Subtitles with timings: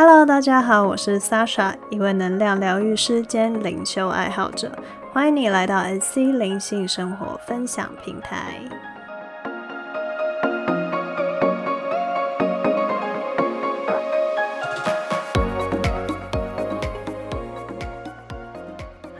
[0.00, 4.70] Hello，大家好，我是 Sasha，一位能量疗愈师兼灵修爱好者。
[5.12, 8.60] 欢迎你来到 SC 灵性生活分享平台。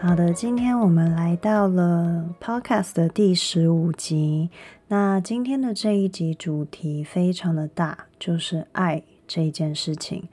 [0.00, 4.48] 好的，今天我们来到了 Podcast 的第十五集。
[4.86, 10.28] 那今天的这一集主题非常的大，就是爱这一件事情。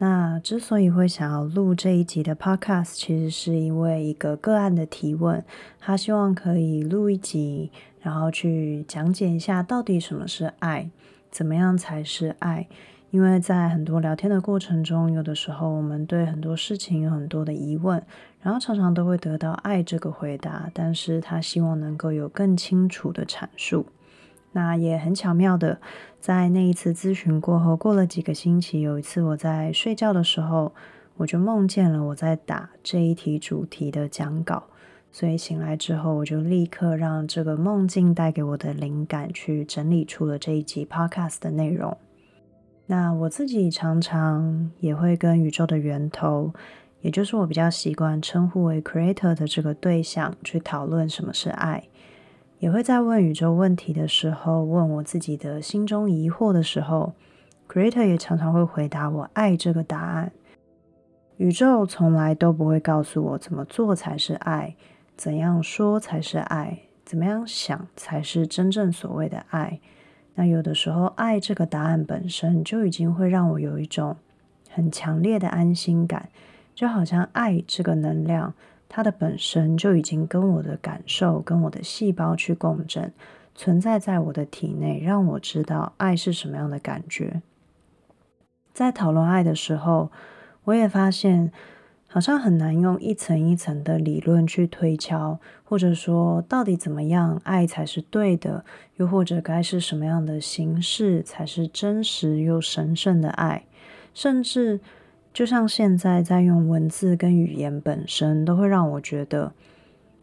[0.00, 5.44] 那之所以会想要录这一集的 podcast，其实是因为一个个案的提问，
[5.80, 10.88] 他希望可以录一集，然后去讲解一下到底什么是爱，
[11.30, 12.68] 怎么样才是爱。
[13.10, 18.00] 因为在很多聊天的过程中，有的时候我们对很多事情有很多的疑问，
[18.42, 23.86] 然后常常都会得到爱这个回答，但是他希望能够有更清楚的阐述。
[24.52, 25.80] 那也很巧妙的，
[26.20, 30.72] 在那一次咨询过后，过了几个星期，有一次我在睡觉的时候，
[31.16, 34.64] 我就梦见了我在打这一题主题的讲稿，
[35.12, 41.96] 所以醒来之后，我就立刻让这个梦境带给我的灵感去整理出了这一集 podcast 的内容。
[42.86, 46.52] 那我自己常常也会跟宇宙的源头，
[47.02, 51.84] 也就是我比较习惯称呼为 creator 的这个对象去讨论什么是爱。
[52.58, 57.12] 也会在问宇宙问题的时候，问我自己的心中疑惑的时候
[57.68, 60.32] ，Creator 也常常会回答我爱这个答案。
[61.36, 64.74] 宇宙从来都不会告诉我怎么做才是爱，
[65.16, 69.78] 怎样说才是爱，怎么样想才是真正所谓的爱。
[70.34, 74.16] 那有的时候，爱这个答案本身就已经会让我有一种
[74.68, 76.28] 很强烈的安心感，
[76.74, 78.52] 就好像爱这个能量。
[78.88, 83.12] 它的本身就已经跟我的感受、跟我的细胞去共振，
[83.54, 87.42] 存在在我的体内，让我知道爱是什么样的感觉。
[88.72, 90.10] 在讨论爱的时候，
[90.64, 91.52] 我也发现
[92.06, 98.64] 好像很难用一层一层的理论去推敲，或者说到底怎么样爱才是对的，
[98.96, 103.66] 又或者该是什么样的形式才是真实又神圣的爱，
[104.14, 104.80] 甚至。
[105.32, 109.52] 就像现在在用文字跟语言本身，都会让我觉得，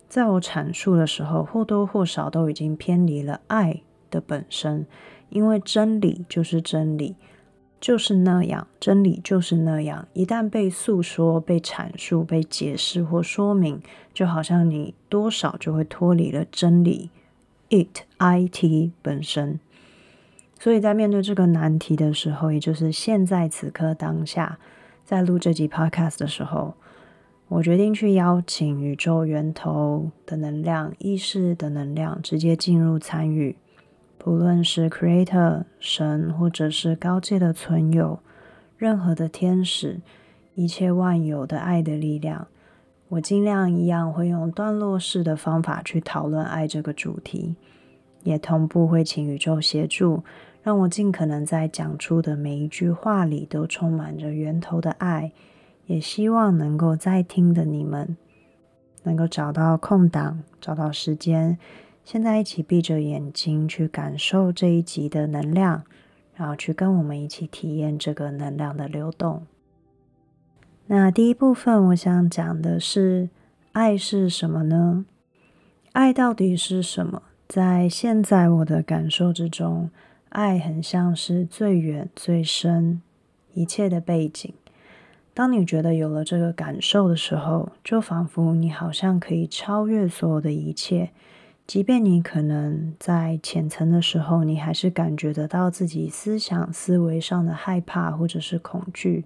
[0.09, 4.85] 在我阐述的时候，或多或少都已经偏离了爱的本身。
[5.29, 7.16] 因为真理就是真理，
[7.81, 10.07] 就是那样，真理就是那样。
[10.13, 13.81] 一旦被诉说、被阐述、被解释或说明，
[14.13, 17.09] 就好像你多少就会脱离了真理
[17.69, 19.59] ，it I T 本身。
[20.59, 24.59] 所以在面对这个难题的时候，也就是现在此刻当下。
[25.05, 26.73] 在录这集 podcast 的时候，
[27.47, 33.55] 我决定去邀请宇宙源头的能量、意识的能量直接进入参与。
[34.17, 38.17] 不论是 creator 神，或者是高阶的存有，
[38.79, 40.01] 任何的天使，
[40.55, 42.47] 一切万有的爱的力量，
[43.09, 47.55] 我尽量一样会用段落式的方法去讨论爱这个主题，
[48.23, 50.23] 也同步会请宇宙协助。
[50.66, 55.31] 让我尽可能在讲出的每一句话里都充满着源头的爱，
[55.86, 58.18] 也希望能够在听的你们
[59.03, 61.59] 能够找到空档，找到时间，
[62.03, 65.84] 现在一起闭着眼睛去感受这一集的能量，
[66.34, 69.46] 然后去跟我们一起体验这个能量的流动。
[70.88, 73.30] 那第一部分，我想讲的是
[73.74, 75.06] 爱是什么呢？
[75.92, 77.22] 爱到底是什么？
[77.47, 79.92] 在现在我的感受之中。
[80.35, 83.01] 爱很像是最远最深
[83.53, 84.53] 一切的背景。
[85.34, 91.12] 当你觉得有了这个感受的时候，就仿佛你好像可以超越所有的一切。
[91.66, 99.23] 即便你可能在浅层的时候，你还是感觉得到自己思想思维上的害怕或者是恐惧，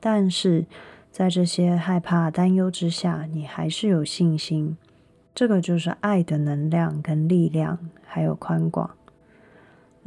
[0.00, 0.64] 但是
[1.10, 4.78] 在这些害怕担忧之下，你还是有信心。
[5.34, 8.95] 这个就是爱的能量跟力量，还有宽广。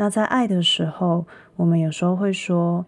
[0.02, 1.28] 那在爱的时候，
[1.58, 2.86] 我们有时候会说，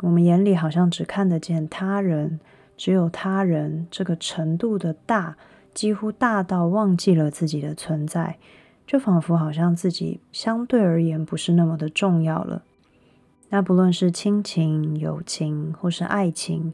[0.00, 2.40] 我们眼里好像只看得见他人，
[2.74, 5.36] 只有他人这个程度的大，
[5.74, 8.38] 几乎大到忘记了自己的存在，
[8.86, 12.62] 就仿佛好像自己相对而言不是那么的重要了。
[13.50, 16.72] 那不论是亲情、友情或是爱情，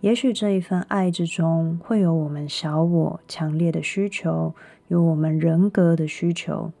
[0.00, 4.52] 也许这一份爱之中会有我们小我强烈的需求，
[4.88, 6.72] 有我们人格的需求。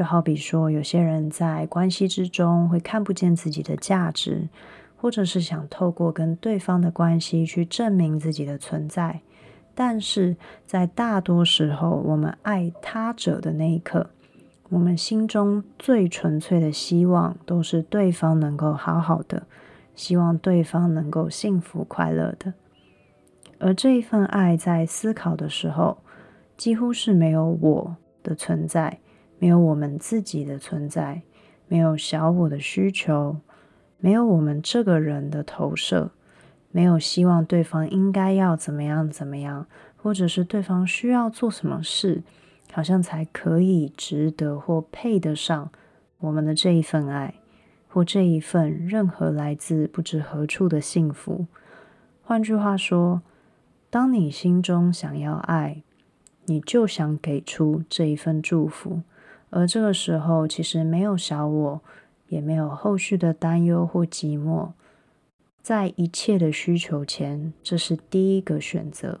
[0.00, 4.48] 就好比说，有些人在关系之中会看不见自己的价值，
[4.96, 9.20] 或者是想透过跟对方的关系去证明自己的存在。
[9.74, 14.08] 但是在大多时候，我们爱他者的那一刻，
[14.70, 19.42] 我们心中最纯粹的希望都是对方能够好好的，
[19.94, 22.54] 希望对方能够幸福快乐的。
[23.58, 25.98] 而这一份爱在思考的时候，
[26.56, 28.98] 几乎是没有我的存在，
[29.40, 31.22] 没有我们自己的存在，
[31.66, 33.38] 没有小我的需求，
[33.98, 36.12] 没有我们这个人的投射，
[36.70, 39.66] 没有希望对方应该要怎么样怎么样，
[39.96, 42.22] 或者是对方需要做什么事，
[42.72, 45.72] 好像才可以值得或配得上
[46.20, 47.34] 我们的这一份爱，
[47.88, 51.46] 或这一份任何来自不知何处的幸福。
[52.22, 53.22] 换句话说。
[53.92, 55.82] 当你心中想要爱，
[56.44, 59.00] 你就想给出这一份祝福，
[59.50, 61.80] 而这个时候其实没有小我，
[62.28, 64.70] 也没有后续的担忧或寂寞，
[65.60, 69.20] 在一切的需求前，这是第一个选择。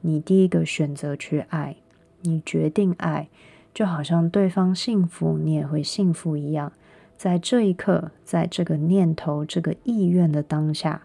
[0.00, 1.76] 你第一个选择去爱，
[2.20, 3.28] 你决定爱，
[3.72, 6.72] 就好像对方幸福，你也会幸福一样。
[7.16, 11.04] 在这一刻，在这个念头、这个意愿的当下，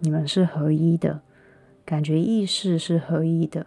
[0.00, 1.22] 你们是合一的。
[1.84, 3.66] 感觉意识是合一的，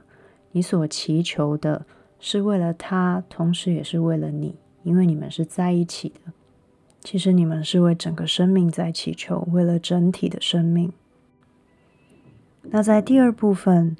[0.51, 1.85] 你所祈求的
[2.19, 6.33] 是为了他，同时也是为了你，因为你们是在一起的。
[7.01, 10.91] 其实你们是为整个生命在祈求，为了整体的生命。
[12.63, 13.95] 那在第二部分，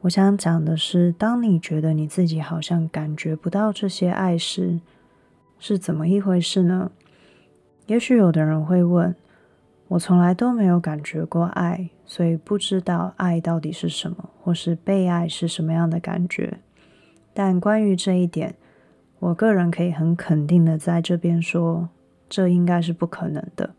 [0.00, 4.80] 我想讲的是，当你觉得你自己好像感觉不到这些爱时，
[5.58, 6.90] 是怎么一回事呢？
[7.86, 9.14] 也许有的人会问。
[9.88, 16.58] 我从来都没有感觉过爱，所以不知道爱到底是什么，或是被爱是什么样的感觉。
[17.34, 18.54] 但关于这一点，
[19.18, 21.88] 我个人可以很肯定的在这边说，
[22.28, 23.74] 这应该是不可能的。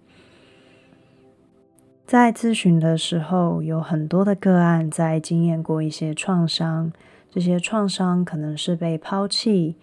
[2.05, 6.91] 在咨询的时候，有很多的个案在经验过一些创伤，
[7.29, 9.75] 这些创伤可能是被抛弃、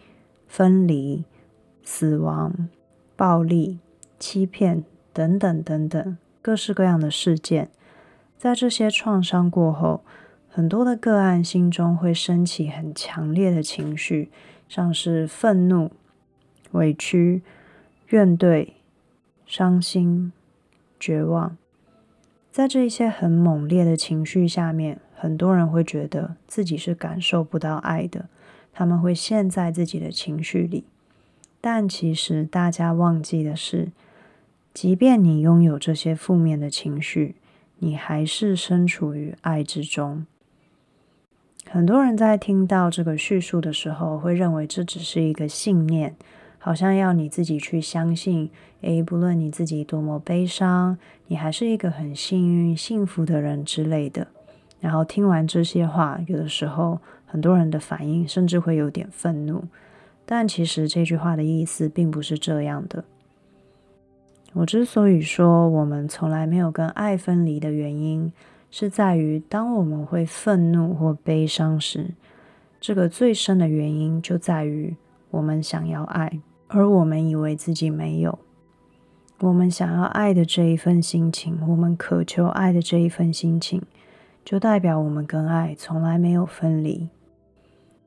[0.47, 1.25] 分离、
[1.83, 2.69] 死亡、
[3.17, 3.79] 暴力、
[4.19, 4.85] 欺骗。
[5.13, 7.71] 等等等等，各式各样的事件，
[8.37, 10.03] 在这些创伤过后，
[10.57, 14.31] 很多的个案心中会升起很强烈的情绪，
[14.67, 15.93] 像是愤怒、
[16.71, 17.43] 委屈、
[18.09, 18.71] 怨怼、
[19.45, 20.33] 伤心、
[20.99, 21.59] 绝望。
[22.51, 28.31] 在这一些很猛烈的情绪下面，很多人会觉得自己是感受不到爱的，
[28.73, 30.85] 他们会陷在自己的情绪里。
[31.61, 33.93] 但其实大家忘记的是。
[34.73, 37.35] 即便你拥有这些负面的情绪，
[37.79, 40.25] 你还是身处于爱之中。
[41.69, 46.15] 很多人在听到这个叙述的时候，会认为这只是一个信念，
[46.59, 48.51] 好像要你自己去相信。
[48.83, 50.97] 诶，不论你自己多么悲伤，
[51.27, 54.29] 你还是一个很幸运、幸福的人之类的。
[54.81, 59.65] 然后听完这些话，有的时候很多人的反应甚至会有点愤怒。
[60.25, 63.05] 但其实这句话的意思并不是这样的。
[64.53, 68.33] 我之所以说我们从来没有跟爱分离的原因，
[68.71, 72.11] 是在于当我们会愤怒或悲伤时，
[72.81, 74.97] 这个最深的原因就在于
[75.31, 78.39] 我们想要爱，而我们以为自己没有。
[79.41, 83.83] 我们想要爱的这一份心情，我们渴求爱的这一份心情，
[84.45, 87.11] 就代表我们跟爱从来没有分离。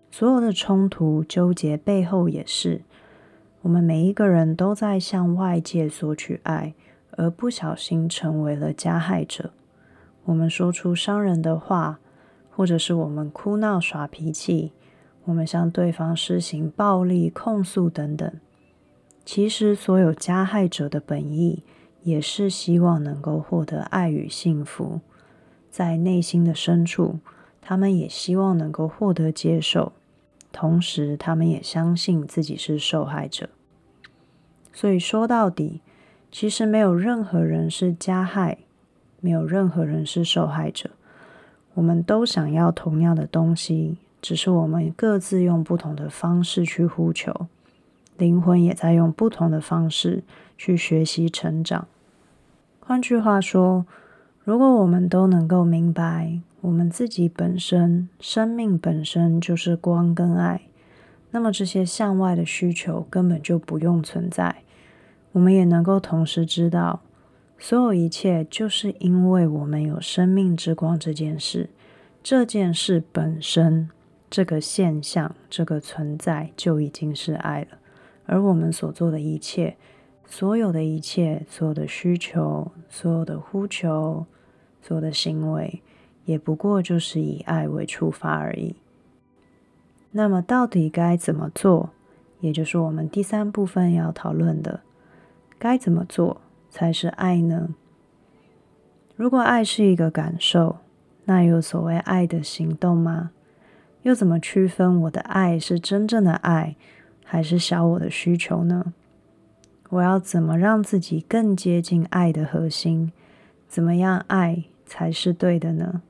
[0.10, 2.82] 所有的冲突、纠结背后也是。
[3.62, 6.74] 我们每一个人都在向外界索取爱，
[7.12, 9.52] 而不小心成为了加害者。
[10.30, 12.00] 我们说出伤人的话，
[12.52, 14.74] 或者是我们哭闹耍脾气，
[15.26, 18.32] 我们向对方施行暴力控诉等等。
[19.26, 21.64] 其实，所有加害者的本意
[22.04, 25.02] 也是希望能够获得爱与幸福，
[25.72, 27.18] 在内心的深处，
[27.60, 29.94] 他们也希望能够获得接受。
[30.52, 33.50] 同时，他们也相信自己是受害者。
[34.72, 35.82] 所以说到底，
[36.32, 38.60] 其实没有任何人是加害，
[39.22, 40.90] 没有任何人是受害者。
[41.74, 47.48] 我们都想要同样的东西，只是我们各自用不同的方式去呼求。
[48.18, 50.24] 灵魂也在用不同的方式
[50.58, 51.88] 去学习成长。
[52.80, 53.86] 换句话说，
[54.44, 56.40] 如果我们都能够明白。
[56.62, 60.60] 我们自己本身，生命本身就是光跟爱，
[61.32, 64.58] 那么这些向外的需求根本就不用存在。
[65.32, 67.00] 我们也能够同时知道，
[67.62, 71.70] 所有一切就是因为我们有生命之光这件事，
[72.24, 73.90] 这件事本身，
[74.30, 77.78] 这个现象，这个存在就已经是爱了。
[78.26, 79.76] 而我们所做的一切，
[80.26, 84.26] 所有的一切，所有的需求，所有的呼求，
[84.82, 85.82] 所有的行为。
[86.26, 88.76] 也不过就是以爱为出发而已。
[90.12, 91.90] 那么，到底该怎么做？
[92.40, 94.82] 也就是我们第三部分要讨论的，
[95.58, 96.40] 该怎么做
[96.70, 97.70] 才是爱呢？
[99.16, 100.78] 如果爱是一个感受，
[101.26, 103.32] 那有所谓爱的行动吗？
[104.04, 106.76] 又怎么区分我的爱是真正的爱，
[107.26, 108.94] 还是小我的需求呢？
[109.90, 113.12] 我要怎么让自己更接近爱的核心？
[113.68, 116.02] 怎么样爱才是对的呢？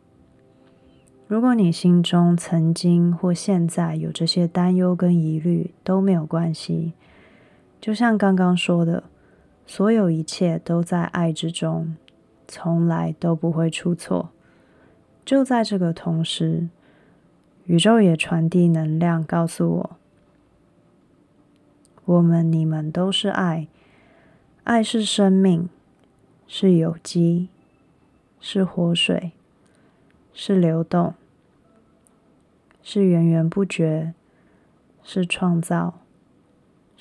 [1.27, 6.93] 如果你心中曾经或现在有这些担忧跟疑虑，都没有关系。
[7.81, 9.03] 就像刚刚说的，
[9.69, 11.95] 所有一切都在爱之中，
[12.47, 14.31] 从来都不会出错。
[15.23, 16.69] 就在这个同时，
[17.65, 19.89] 宇宙也传递能量，告诉我。
[22.05, 23.67] 我们、你们都是爱，
[24.63, 25.69] 爱是生命，
[26.47, 27.49] 是有机，
[28.39, 29.33] 是活水，
[30.33, 31.13] 是流动，
[32.81, 34.15] 是源源不绝，
[35.03, 35.99] 是创造，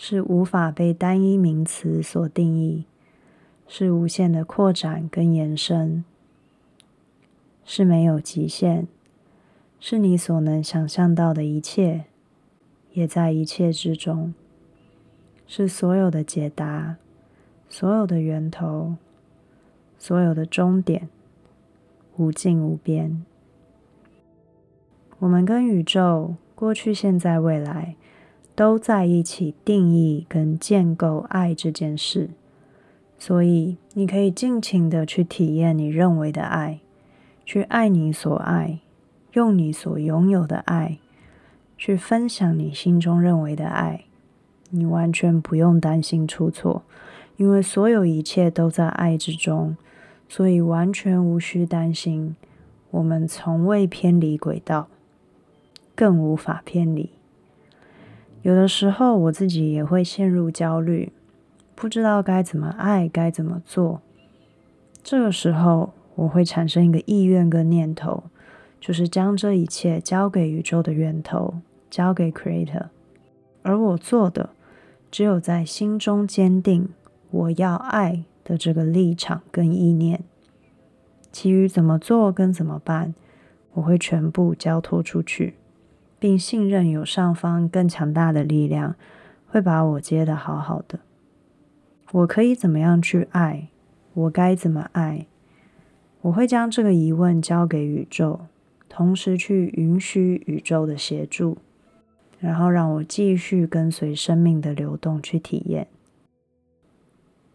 [0.01, 2.85] 是无法被单一名词所定义，
[3.67, 6.05] 是无限的扩展跟延伸，
[7.65, 8.87] 是没有极限，
[9.81, 12.05] 是你所能想象到的一切，
[12.93, 14.33] 也在一切之中。
[15.49, 16.97] 是所有的解答，
[17.69, 18.95] 所有的源头，
[19.99, 21.09] 所有的终点，
[22.17, 23.25] 无尽无边。
[25.19, 27.97] 我们跟宇宙，过去、现在、未来，
[28.59, 32.31] 都在一起定义跟建构爱这件事。
[33.17, 36.81] 所以，你可以尽情的去体验你认为的爱，
[37.45, 38.81] 去爱你所爱，
[39.35, 40.99] 用你所拥有的爱，
[41.77, 44.07] 去分享你心中认为的爱。
[44.71, 46.83] 你完全不用担心出错，
[47.37, 49.77] 因为所有一切都在爱之中，
[50.29, 52.35] 所以完全无需担心。
[52.91, 54.89] 我们从未偏离轨道，
[55.95, 57.11] 更无法偏离。
[58.49, 61.13] 有的时候，我自己也会陷入焦虑，
[61.75, 64.01] 不知道该怎么爱，该怎么做。
[65.03, 68.23] 这个时候，我会产生一个意愿跟念头，
[68.81, 71.57] 就是将这一切交给宇宙的源头，
[71.91, 72.87] 交给 Creator，
[73.61, 74.49] 而我做的。
[75.11, 76.89] 只有在心中坚定
[77.31, 80.25] 我要爱的这个立场跟意念，
[81.31, 83.15] 其余怎么做跟怎么办，
[83.75, 85.57] 我会全部交托出去，
[86.19, 88.95] 并信任有上方更强大的力量
[89.47, 91.01] 会把我接得好好的。
[92.13, 93.69] 我可以怎么样去爱？
[94.15, 95.27] 我该怎么爱？
[96.23, 98.41] 我会将这个疑问交给宇宙，
[98.89, 101.59] 同时去允许宇宙的协助。
[102.41, 105.89] 然后让我继续跟随生命的流动去体验，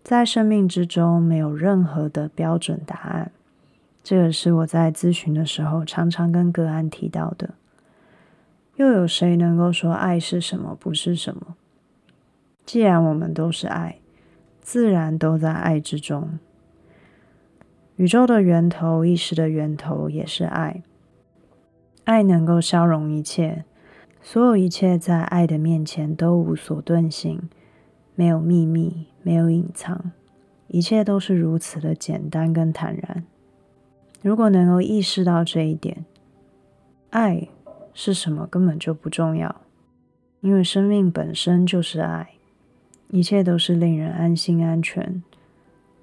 [0.03, 3.31] 在生命之中没有任何的标准答案，
[4.03, 7.51] 这个是我在咨询的时候常常跟个案提到的。
[8.75, 11.55] 又有谁能够说爱是什么，不是什么？
[12.65, 13.99] 既然我们都是爱，
[14.61, 16.39] 自然都在爱之中。
[17.97, 20.81] 宇宙的源头，意识的源头也是爱，
[22.05, 23.65] 爱能够消融一切。
[24.21, 27.49] 所有一切在爱的面前都无所遁形，
[28.15, 30.11] 没有秘密，没有隐藏，
[30.67, 33.25] 一切都是如此的简单跟坦然。
[34.21, 36.05] 如果能够意识到这一点，
[37.09, 37.49] 爱
[37.93, 39.61] 是什么根本就不重要，
[40.41, 42.31] 因为生命本身就是爱，
[43.09, 45.23] 一切都是令人安心、安全，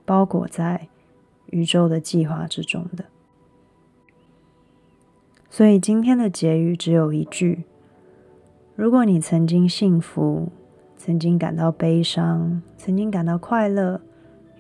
[0.05, 0.89] 包裹在
[1.47, 3.07] 宇宙的计划之中的。
[5.51, 7.65] 所以今天的结语只有一句。
[8.77, 10.53] 如果你曾经幸福，
[10.97, 14.01] 曾经感到悲伤，曾经感到快乐，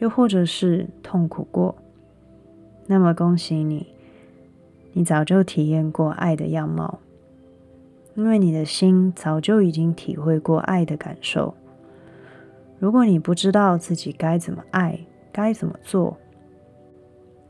[0.01, 1.77] 又或者是痛苦过，
[2.87, 3.87] 那么恭喜你，
[4.93, 6.99] 你早就体验过爱的样貌，
[8.15, 11.55] 因为你的心早就已经体会过爱的感受。
[12.79, 15.01] 如果你不知道自己该怎么爱，
[15.33, 16.17] 该怎么做，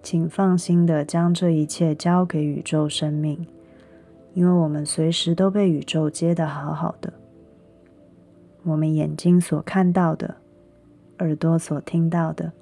[0.03, 3.47] 请放心的将这一切交给宇宙生命。
[4.33, 7.13] 因为我们随时都被宇宙接得好好的，
[8.63, 10.37] 我们眼睛所看到的，
[11.19, 12.53] 耳朵所听到的，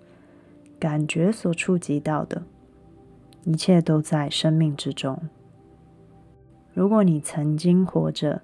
[0.79, 2.43] 感觉所触及到的，
[3.45, 5.21] 一切都在生命之中。
[6.79, 8.43] 如果你曾经活着，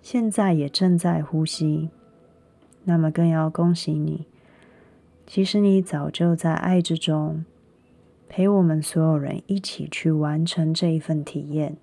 [0.00, 1.90] 现在也正在呼吸，
[2.84, 4.28] 那么更要恭喜你，
[5.26, 7.44] 其实你早就在爱之中，
[8.28, 11.76] 陪我们所有人一起去完成这一份体验。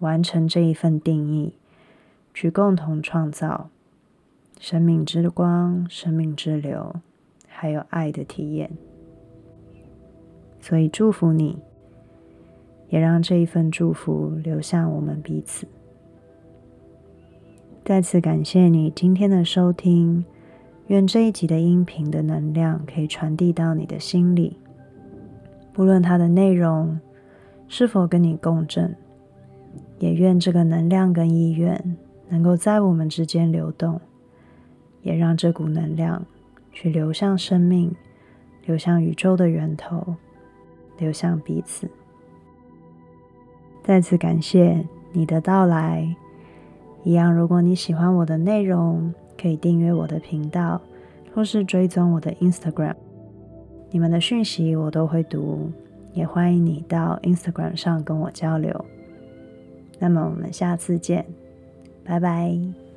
[0.00, 1.54] 完成这一份定义，
[2.34, 3.70] 去共同创造
[4.58, 6.96] 生命之光、生命之流，
[7.46, 8.72] 还有爱的体验。
[10.60, 11.58] 所以祝福你，
[12.88, 15.66] 也让这一份祝福流向我们彼此。
[17.84, 20.24] 再次感谢你今天的收听，
[20.88, 24.58] 愿这一集的音频的能量可以传递到你的心里。
[25.72, 26.98] 不论它的内容
[27.66, 28.94] 是否跟你共振，
[29.98, 31.96] 也愿这个能量跟意愿
[32.28, 34.00] 能够在我们之间流动，
[35.02, 36.24] 也让这股能量
[36.72, 37.94] 去流向生命，
[38.66, 40.14] 流向宇宙的源头，
[40.98, 41.88] 流向彼此。
[43.88, 46.14] 再次感谢你的到来。
[47.04, 50.78] 一样，如果你喜欢我的内容，可以订阅我的频道，
[51.34, 52.94] 或是追踪我的 Instagram。
[53.90, 55.70] 你们的讯息我都会读，
[56.12, 58.84] 也欢迎你到 Instagram 上跟我交流。
[59.98, 61.24] 那么我们下次见，
[62.04, 62.87] 拜拜。